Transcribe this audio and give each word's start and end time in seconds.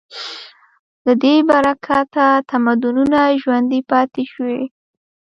د 1.05 1.07
دې 1.21 1.35
له 1.39 1.45
برکته 1.49 2.25
تمدنونه 2.51 3.19
ژوندي 3.41 3.81
پاتې 3.91 4.23
شوي. 4.33 4.61